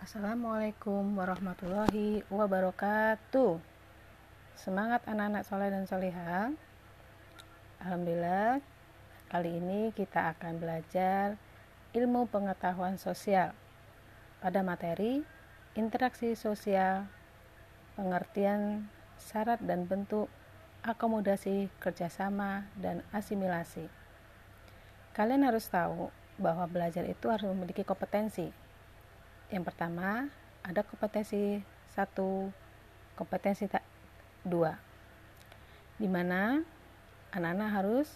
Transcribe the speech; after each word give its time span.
Assalamualaikum 0.00 1.12
warahmatullahi 1.12 2.24
wabarakatuh. 2.32 3.60
Semangat 4.56 5.04
anak-anak 5.04 5.44
soleh 5.44 5.68
dan 5.68 5.84
soleha 5.84 6.56
Alhamdulillah 7.84 8.64
Kali 9.28 9.60
ini 9.60 9.92
kita 9.92 10.32
akan 10.32 10.56
belajar 10.56 11.36
ilmu 11.92 12.32
pengetahuan 12.32 12.96
sosial. 12.96 13.52
Pada 14.40 14.64
materi 14.64 15.20
interaksi 15.76 16.32
sosial, 16.32 17.04
pengertian 17.92 18.88
syarat 19.20 19.60
dan 19.60 19.84
bentuk, 19.84 20.32
akomodasi, 20.80 21.68
kerjasama, 21.76 22.64
dan 22.80 23.04
asimilasi. 23.12 23.84
Kalian 25.12 25.44
harus 25.44 25.68
tahu 25.68 26.08
bahwa 26.40 26.64
belajar 26.72 27.04
itu 27.04 27.28
harus 27.28 27.52
memiliki 27.52 27.84
kompetensi, 27.84 28.48
yang 29.50 29.66
pertama 29.66 30.30
ada 30.62 30.80
kompetensi 30.86 31.58
satu 31.90 32.50
kompetensi 33.18 33.66
dua. 34.46 34.78
Di 36.00 36.08
mana 36.08 36.62
anak-anak 37.34 37.70
harus 37.70 38.08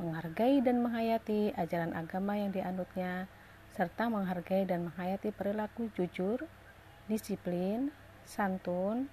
menghargai 0.00 0.64
dan 0.64 0.80
menghayati 0.80 1.52
ajaran 1.54 1.92
agama 1.92 2.34
yang 2.40 2.50
dianutnya 2.50 3.28
serta 3.76 4.10
menghargai 4.10 4.66
dan 4.66 4.90
menghayati 4.90 5.30
perilaku 5.30 5.92
jujur, 5.94 6.42
disiplin, 7.06 7.94
santun, 8.26 9.06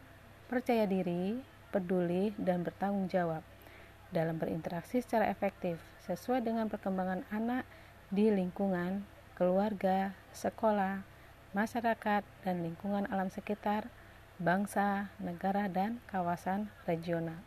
percaya 0.50 0.90
diri, 0.90 1.38
peduli, 1.70 2.34
dan 2.40 2.66
bertanggung 2.66 3.12
jawab 3.12 3.44
dalam 4.10 4.40
berinteraksi 4.40 5.04
secara 5.04 5.28
efektif 5.28 5.78
sesuai 6.08 6.40
dengan 6.40 6.72
perkembangan 6.72 7.28
anak 7.30 7.68
di 8.08 8.32
lingkungan, 8.32 9.04
keluarga, 9.36 10.16
sekolah, 10.32 11.04
masyarakat, 11.56 12.24
dan 12.44 12.56
lingkungan 12.64 13.08
alam 13.12 13.32
sekitar, 13.32 13.88
bangsa, 14.40 15.12
negara, 15.22 15.68
dan 15.72 16.00
kawasan 16.12 16.72
regional. 16.84 17.40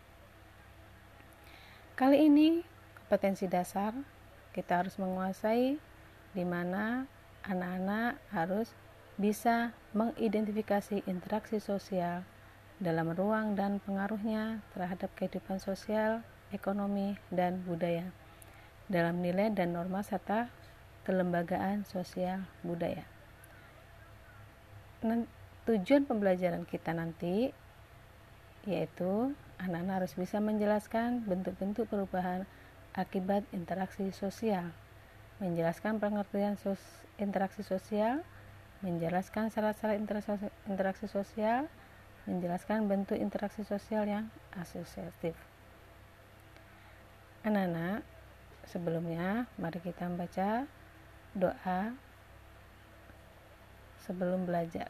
Kali 1.96 2.28
ini, 2.28 2.64
kompetensi 2.96 3.44
dasar 3.44 3.92
kita 4.56 4.82
harus 4.82 4.96
menguasai 4.96 5.76
di 6.32 6.44
mana 6.46 7.04
anak-anak 7.44 8.16
harus 8.32 8.72
bisa 9.20 9.76
mengidentifikasi 9.92 11.04
interaksi 11.04 11.60
sosial 11.60 12.24
dalam 12.80 13.12
ruang 13.12 13.52
dan 13.52 13.76
pengaruhnya 13.84 14.64
terhadap 14.72 15.12
kehidupan 15.18 15.60
sosial, 15.60 16.24
ekonomi, 16.54 17.20
dan 17.28 17.60
budaya 17.68 18.08
dalam 18.90 19.22
nilai 19.22 19.54
dan 19.54 19.76
norma 19.76 20.02
serta 20.02 20.50
kelembagaan 21.06 21.86
sosial 21.86 22.42
budaya 22.66 23.06
tujuan 25.00 26.04
pembelajaran 26.04 26.68
kita 26.68 26.92
nanti 26.92 27.52
yaitu 28.68 29.32
anak-anak 29.56 30.04
harus 30.04 30.12
bisa 30.16 30.36
menjelaskan 30.40 31.24
bentuk-bentuk 31.24 31.88
perubahan 31.88 32.44
akibat 32.92 33.46
interaksi 33.56 34.12
sosial, 34.12 34.68
menjelaskan 35.40 35.96
pengertian 35.96 36.60
sos 36.60 36.80
interaksi 37.16 37.64
sosial, 37.64 38.20
menjelaskan 38.84 39.48
syarat-syarat 39.48 40.00
interaksi 40.68 41.06
sosial, 41.08 41.68
menjelaskan 42.28 42.84
bentuk 42.88 43.16
interaksi 43.16 43.64
sosial 43.64 44.04
yang 44.04 44.28
asosiatif. 44.56 45.36
Anak-anak, 47.40 48.04
sebelumnya 48.68 49.48
mari 49.56 49.80
kita 49.80 50.04
membaca 50.04 50.68
doa 51.32 51.96
sebelum 54.04 54.48
belajar. 54.48 54.88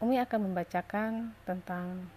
Umi 0.00 0.16
akan 0.16 0.48
membacakan 0.48 1.36
tentang 1.44 2.08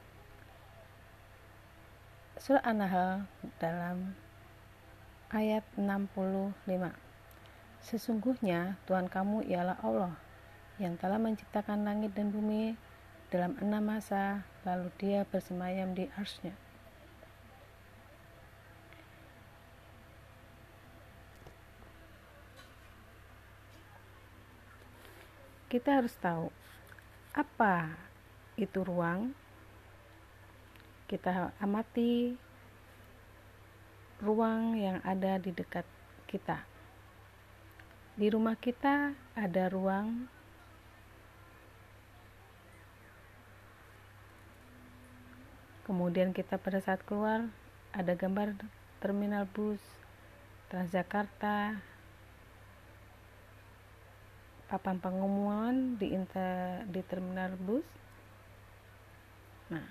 surah 2.39 2.63
An-Nahl 2.63 3.27
dalam 3.59 4.15
ayat 5.27 5.67
65. 5.75 6.55
Sesungguhnya 7.83 8.79
Tuhan 8.87 9.11
kamu 9.11 9.43
ialah 9.51 9.75
Allah 9.83 10.15
yang 10.79 10.95
telah 10.95 11.19
menciptakan 11.19 11.83
langit 11.83 12.15
dan 12.15 12.31
bumi 12.31 12.79
dalam 13.27 13.59
enam 13.59 13.83
masa, 13.83 14.47
lalu 14.63 14.87
dia 14.95 15.27
bersemayam 15.27 15.91
di 15.91 16.07
arsnya. 16.15 16.55
Kita 25.73 25.97
harus 25.97 26.13
tahu 26.21 26.53
apa 27.33 27.97
itu 28.61 28.85
ruang. 28.85 29.33
Kita 31.09 31.49
amati 31.57 32.37
ruang 34.21 34.77
yang 34.77 35.01
ada 35.01 35.41
di 35.41 35.49
dekat 35.49 35.81
kita. 36.29 36.61
Di 38.13 38.29
rumah 38.29 38.53
kita 38.53 39.17
ada 39.33 39.63
ruang 39.73 40.29
Kemudian 45.83 46.31
kita 46.31 46.55
pada 46.61 46.79
saat 46.79 47.03
keluar 47.03 47.49
ada 47.91 48.13
gambar 48.15 48.55
terminal 49.03 49.43
bus 49.51 49.81
Transjakarta, 50.71 51.83
papan 54.73 54.97
pengumuman 54.97 56.01
di 56.01 56.17
inter, 56.17 56.81
di 56.89 57.05
terminal 57.05 57.53
bus. 57.61 57.85
Nah, 59.69 59.85